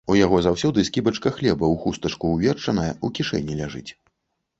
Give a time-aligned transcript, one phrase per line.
[0.11, 3.91] У яго заўсёды скібачка хлеба ў хустачку ўверчаная ў кішэні ляжыць.